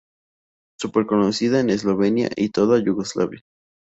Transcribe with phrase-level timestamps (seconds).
[0.79, 3.41] Super conocida en Eslovenia y toda Yugoslavia.